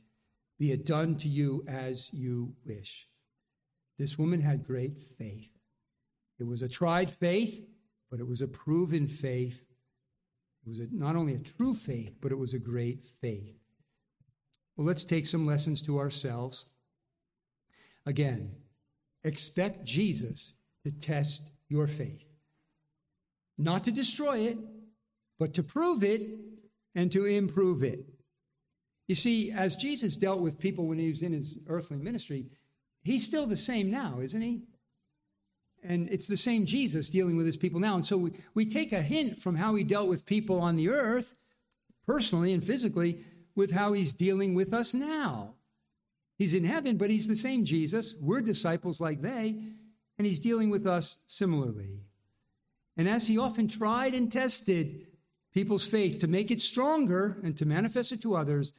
[0.57, 3.07] Be it done to you as you wish.
[3.97, 5.49] This woman had great faith.
[6.39, 7.65] It was a tried faith,
[8.09, 9.61] but it was a proven faith.
[10.65, 13.55] It was a, not only a true faith, but it was a great faith.
[14.75, 16.65] Well, let's take some lessons to ourselves.
[18.05, 18.55] Again,
[19.23, 22.23] expect Jesus to test your faith,
[23.57, 24.57] not to destroy it,
[25.39, 26.21] but to prove it
[26.93, 28.05] and to improve it.
[29.07, 32.47] You see, as Jesus dealt with people when he was in his earthly ministry,
[33.05, 34.63] He's still the same now, isn't he?
[35.83, 37.95] And it's the same Jesus dealing with his people now.
[37.95, 40.89] And so we, we take a hint from how he dealt with people on the
[40.89, 41.37] earth,
[42.07, 43.23] personally and physically,
[43.55, 45.53] with how he's dealing with us now.
[46.37, 48.13] He's in heaven, but he's the same Jesus.
[48.19, 49.55] We're disciples like they,
[50.17, 52.01] and he's dealing with us similarly.
[52.97, 55.07] And as he often tried and tested
[55.53, 58.73] people's faith to make it stronger and to manifest it to others,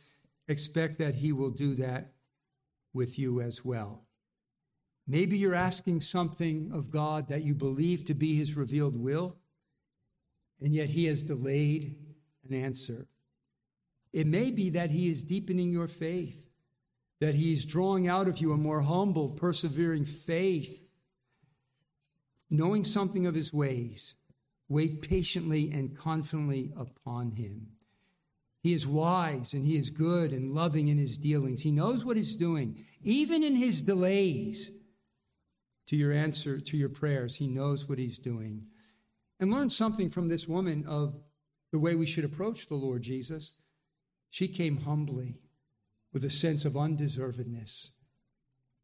[0.48, 2.12] expect that he will do that
[2.92, 4.02] with you as well.
[5.06, 9.36] Maybe you're asking something of God that you believe to be his revealed will,
[10.60, 11.96] and yet he has delayed
[12.48, 13.06] an answer.
[14.16, 16.48] It may be that he is deepening your faith,
[17.20, 20.80] that he is drawing out of you a more humble, persevering faith.
[22.48, 24.14] Knowing something of his ways,
[24.70, 27.66] wait patiently and confidently upon him.
[28.62, 31.60] He is wise and he is good and loving in his dealings.
[31.60, 34.72] He knows what he's doing, even in his delays
[35.88, 37.34] to your answer to your prayers.
[37.34, 38.64] He knows what he's doing.
[39.38, 41.20] And learn something from this woman of
[41.70, 43.52] the way we should approach the Lord Jesus.
[44.36, 45.38] She came humbly
[46.12, 47.92] with a sense of undeservedness.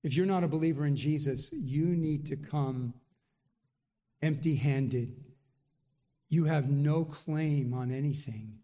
[0.02, 2.94] If you're not a believer in Jesus, you need to come
[4.22, 5.14] empty handed.
[6.30, 8.60] You have no claim on anything.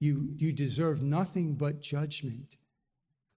[0.00, 2.58] You, you deserve nothing but judgment.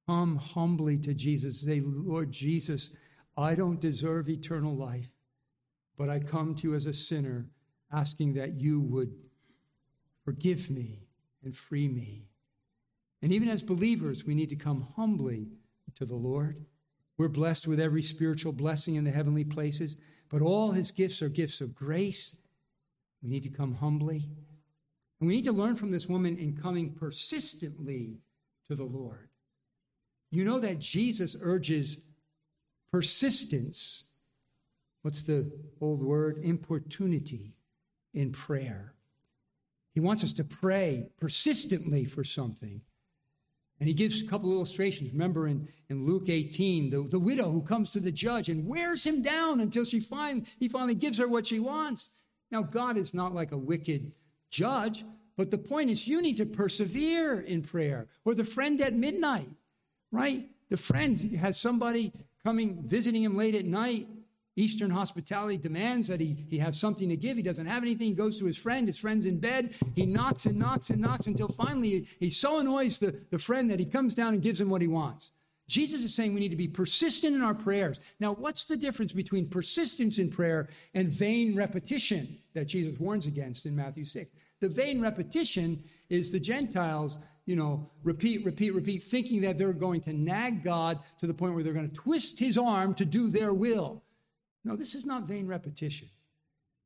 [0.06, 1.62] Come humbly to Jesus.
[1.62, 2.90] Say, Lord Jesus,
[3.38, 5.12] I don't deserve eternal life,
[5.98, 7.46] but I come to you as a sinner,
[7.90, 9.14] asking that you would
[10.26, 11.08] forgive me
[11.42, 12.28] and free me.
[13.22, 15.48] And even as believers, we need to come humbly
[15.96, 16.66] to the Lord.
[17.18, 19.98] We're blessed with every spiritual blessing in the heavenly places,
[20.30, 22.36] but all his gifts are gifts of grace.
[23.22, 24.28] We need to come humbly.
[25.20, 28.18] And we need to learn from this woman in coming persistently
[28.68, 29.30] to the Lord.
[30.32, 31.98] You know that Jesus urges
[32.92, 34.06] persistence.
[35.04, 36.40] What's the old word?
[36.44, 37.54] Importunity
[38.14, 38.96] in prayer.
[39.94, 42.82] He wants us to pray persistently for something.
[43.82, 45.12] And he gives a couple illustrations.
[45.12, 49.04] Remember in, in Luke 18, the, the widow who comes to the judge and wears
[49.04, 52.12] him down until she find, he finally gives her what she wants.
[52.52, 54.12] Now, God is not like a wicked
[54.52, 55.04] judge,
[55.36, 58.08] but the point is you need to persevere in prayer.
[58.24, 59.50] Or the friend at midnight,
[60.12, 60.48] right?
[60.70, 62.14] The friend has somebody
[62.44, 64.08] coming, visiting him late at night,
[64.56, 67.38] Eastern hospitality demands that he, he have something to give.
[67.38, 68.08] He doesn't have anything.
[68.08, 68.88] He goes to his friend.
[68.88, 69.74] His friend's in bed.
[69.96, 73.80] He knocks and knocks and knocks until finally he, so annoys the, the friend that
[73.80, 75.32] he comes down and gives him what he wants.
[75.70, 78.02] Jesus is saying we need to be persistent in our prayers.
[78.20, 83.66] Now, what's the difference between persistence in prayer and vain repetition that Jesus warns against
[83.66, 84.30] in Matthew 6?
[84.60, 90.02] The vain repetition is the Gentiles, you know, repeat, repeat, repeat, thinking that they're going
[90.02, 93.30] to nag God to the point where they're going to twist his arm to do
[93.30, 94.04] their will.
[94.64, 96.10] No, this is not vain repetition.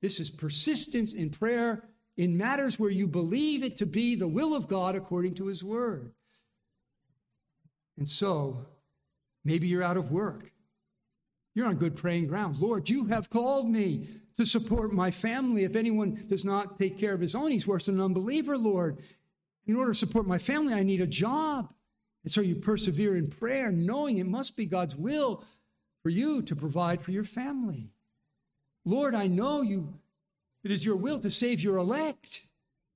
[0.01, 1.83] This is persistence in prayer
[2.17, 5.63] in matters where you believe it to be the will of God according to his
[5.63, 6.13] word.
[7.97, 8.65] And so,
[9.43, 10.51] maybe you're out of work.
[11.53, 12.57] You're on good praying ground.
[12.59, 14.07] Lord, you have called me
[14.37, 15.63] to support my family.
[15.63, 18.99] If anyone does not take care of his own, he's worse than an unbeliever, Lord.
[19.65, 21.73] In order to support my family, I need a job.
[22.23, 25.43] And so you persevere in prayer, knowing it must be God's will
[26.05, 27.89] for you to provide for your family.
[28.85, 29.95] Lord, I know you,
[30.63, 32.43] it is your will to save your elect.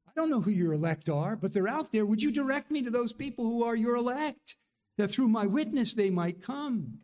[0.07, 2.05] I don't know who your elect are, but they're out there.
[2.05, 4.57] Would you direct me to those people who are your elect,
[4.99, 6.99] that through my witness they might come?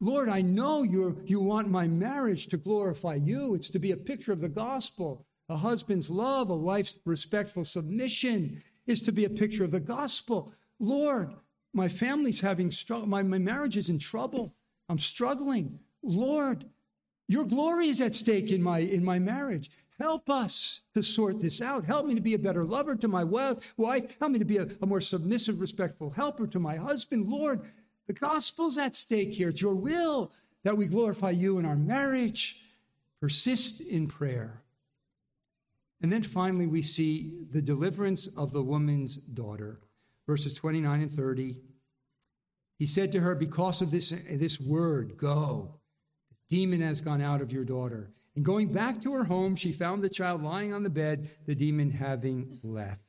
[0.00, 3.56] Lord, I know you you want my marriage to glorify you.
[3.56, 5.26] It's to be a picture of the gospel.
[5.48, 10.52] A husband's love, a wife's respectful submission is to be a picture of the gospel.
[10.78, 11.34] Lord,
[11.72, 14.54] my family's having struggle, my, my marriage is in trouble.
[14.88, 15.80] I'm struggling.
[16.02, 16.64] Lord,
[17.28, 19.70] your glory is at stake in my, in my marriage.
[20.00, 21.84] Help us to sort this out.
[21.84, 23.74] Help me to be a better lover to my wife.
[23.78, 27.28] Help me to be a, a more submissive, respectful helper to my husband.
[27.28, 27.60] Lord,
[28.06, 29.50] the gospel's at stake here.
[29.50, 30.32] It's your will
[30.64, 32.60] that we glorify you in our marriage.
[33.20, 34.62] Persist in prayer.
[36.02, 39.80] And then finally, we see the deliverance of the woman's daughter,
[40.26, 41.56] verses 29 and 30.
[42.84, 45.80] He said to her, Because of this, this word, go.
[46.28, 48.10] The demon has gone out of your daughter.
[48.36, 51.54] And going back to her home, she found the child lying on the bed, the
[51.54, 53.00] demon having left.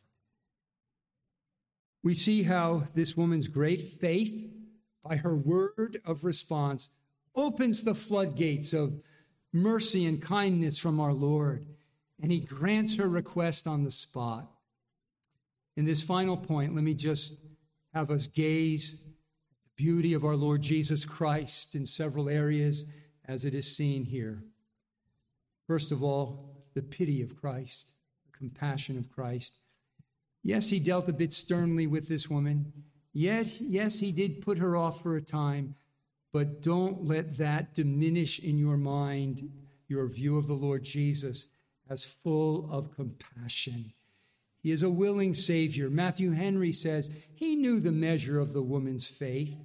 [2.04, 4.50] We see how this woman's great faith,
[5.04, 6.88] by her word of response,
[7.36, 9.02] opens the floodgates of
[9.52, 11.68] mercy and kindness from our Lord,
[12.22, 14.50] and he grants her request on the spot.
[15.76, 17.34] In this final point, let me just
[17.94, 19.02] have us gaze
[19.76, 22.86] beauty of our Lord Jesus Christ in several areas
[23.26, 24.44] as it is seen here.
[25.68, 27.94] First of all, the pity of Christ,
[28.26, 29.56] the compassion of Christ.
[30.44, 32.72] Yes, he dealt a bit sternly with this woman.
[33.14, 35.76] Yet, yes, he did put her off for a time,
[36.32, 39.50] but don't let that diminish in your mind
[39.88, 41.48] your view of the Lord Jesus
[41.90, 43.94] as full of compassion
[44.66, 45.92] he is a willing Savior.
[45.92, 49.56] Matthew Henry says he knew the measure of the woman's faith.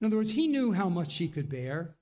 [0.00, 1.96] In other words, he knew how much she could bear.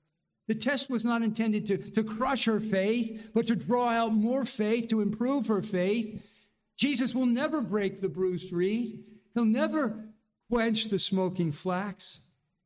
[0.47, 4.45] The test was not intended to, to crush her faith, but to draw out more
[4.45, 6.23] faith, to improve her faith.
[6.77, 9.03] Jesus will never break the bruised reed.
[9.33, 10.05] He'll never
[10.51, 12.21] quench the smoking flax.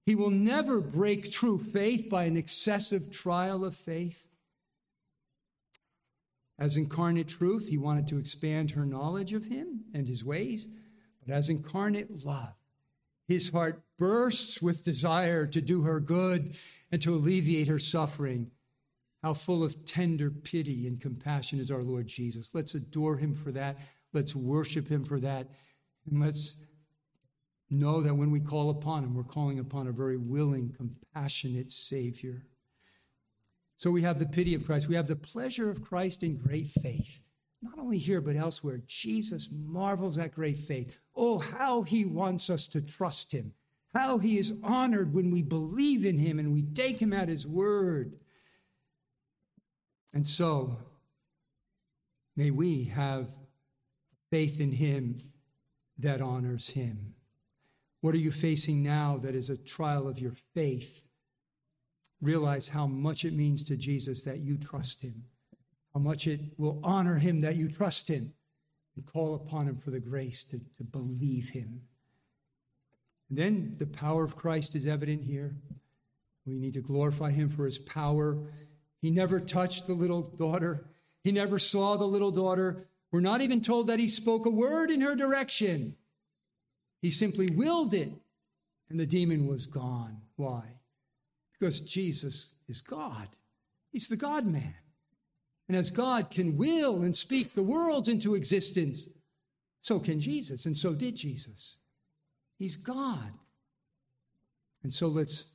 [0.06, 4.28] He will never break true faith by an excessive trial of faith.
[6.60, 10.68] As incarnate truth, he wanted to expand her knowledge of him and his ways,
[11.26, 12.54] but as incarnate love,
[13.28, 16.56] his heart bursts with desire to do her good
[16.92, 18.52] and to alleviate her suffering.
[19.24, 22.52] How full of tender pity and compassion is our Lord Jesus.
[22.54, 23.78] Let's adore him for that.
[24.14, 25.48] Let's worship him for that.
[26.10, 26.58] And let's
[27.70, 32.44] know that when we call upon him, we're calling upon a very willing, compassionate Savior.
[33.80, 34.90] So we have the pity of Christ.
[34.90, 37.22] We have the pleasure of Christ in great faith.
[37.62, 38.82] Not only here, but elsewhere.
[38.86, 40.98] Jesus marvels at great faith.
[41.16, 43.54] Oh, how he wants us to trust him.
[43.94, 47.48] How he is honored when we believe in him and we take him at his
[47.48, 48.20] word.
[50.14, 50.78] And so,
[52.36, 53.30] may we have
[54.30, 55.20] faith in him
[55.98, 57.16] that honors him.
[58.02, 61.06] What are you facing now that is a trial of your faith?
[62.22, 65.24] Realize how much it means to Jesus that you trust him,
[65.94, 68.34] how much it will honor him that you trust him,
[68.96, 71.82] and call upon him for the grace to, to believe him.
[73.30, 75.56] And then the power of Christ is evident here.
[76.46, 78.38] We need to glorify him for his power.
[79.02, 80.90] He never touched the little daughter,
[81.24, 82.88] he never saw the little daughter.
[83.12, 85.96] We're not even told that he spoke a word in her direction.
[87.02, 88.12] He simply willed it,
[88.90, 90.22] and the demon was gone.
[90.36, 90.79] Why?
[91.60, 93.28] Because Jesus is God.
[93.92, 94.76] He's the God man.
[95.68, 99.08] And as God can will and speak the worlds into existence,
[99.82, 101.78] so can Jesus, and so did Jesus.
[102.58, 103.34] He's God.
[104.84, 105.48] And so let's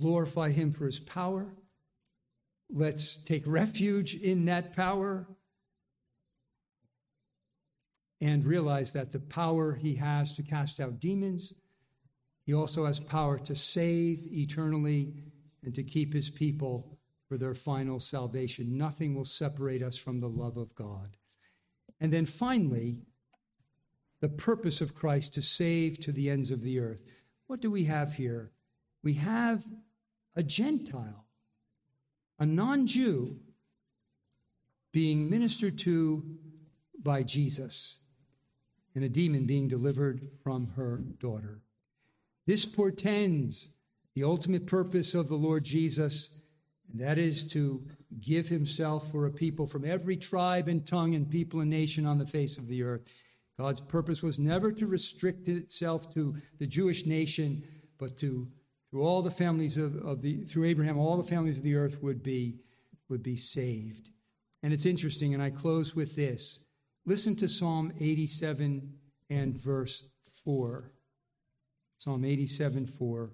[0.00, 1.54] glorify him for his power.
[2.70, 5.26] Let's take refuge in that power
[8.20, 11.54] and realize that the power he has to cast out demons,
[12.48, 15.12] he also has power to save eternally
[15.62, 16.96] and to keep his people
[17.28, 18.78] for their final salvation.
[18.78, 21.18] Nothing will separate us from the love of God.
[22.00, 23.02] And then finally,
[24.22, 27.02] the purpose of Christ to save to the ends of the earth.
[27.48, 28.50] What do we have here?
[29.02, 29.66] We have
[30.34, 31.26] a Gentile,
[32.38, 33.40] a non Jew,
[34.90, 36.24] being ministered to
[36.98, 37.98] by Jesus
[38.94, 41.60] and a demon being delivered from her daughter.
[42.48, 43.74] This portends
[44.14, 46.30] the ultimate purpose of the Lord Jesus,
[46.90, 47.84] and that is to
[48.22, 52.16] give himself for a people from every tribe and tongue and people and nation on
[52.16, 53.02] the face of the earth.
[53.58, 57.62] God's purpose was never to restrict itself to the Jewish nation,
[57.98, 58.48] but to
[58.90, 62.02] through all the families of, of the through Abraham, all the families of the earth
[62.02, 62.60] would be
[63.10, 64.08] would be saved.
[64.62, 66.60] And it's interesting, and I close with this.
[67.04, 68.94] Listen to Psalm 87
[69.28, 70.04] and verse
[70.46, 70.92] 4.
[71.98, 73.30] Psalm 87 4.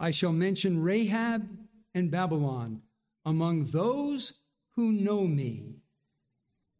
[0.00, 1.46] I shall mention Rahab
[1.94, 2.82] and Babylon
[3.24, 4.32] among those
[4.72, 5.76] who know me.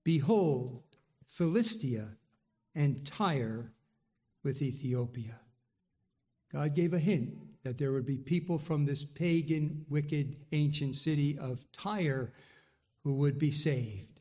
[0.05, 0.83] Behold,
[1.27, 2.09] Philistia
[2.75, 3.73] and Tyre
[4.43, 5.39] with Ethiopia.
[6.53, 11.39] God gave a hint that there would be people from this pagan, wicked, ancient city
[11.39, 12.33] of Tyre
[13.03, 14.21] who would be saved.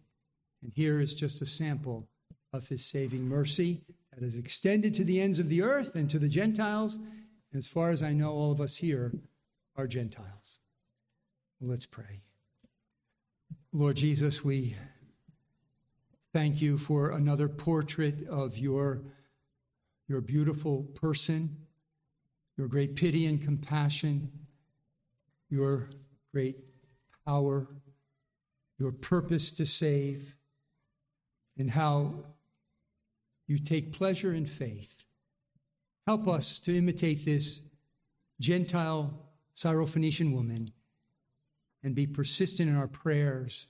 [0.61, 2.07] And here is just a sample
[2.53, 3.81] of his saving mercy
[4.15, 6.97] that is extended to the ends of the earth and to the Gentiles.
[6.97, 9.13] And as far as I know, all of us here
[9.75, 10.59] are Gentiles.
[11.61, 12.21] Let's pray.
[13.71, 14.75] Lord Jesus, we
[16.31, 19.01] thank you for another portrait of your,
[20.07, 21.57] your beautiful person,
[22.57, 24.31] your great pity and compassion,
[25.49, 25.89] your
[26.31, 26.57] great
[27.25, 27.67] power,
[28.77, 30.35] your purpose to save
[31.57, 32.13] and how
[33.47, 35.03] you take pleasure in faith.
[36.07, 37.61] Help us to imitate this
[38.39, 39.13] Gentile
[39.55, 40.71] Syrophoenician woman
[41.83, 43.67] and be persistent in our prayers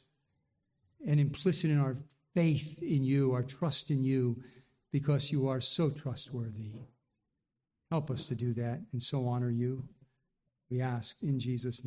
[1.05, 1.97] and implicit in our
[2.33, 4.41] faith in you, our trust in you,
[4.91, 6.71] because you are so trustworthy.
[7.89, 9.83] Help us to do that and so honor you.
[10.69, 11.81] We ask in Jesus' name.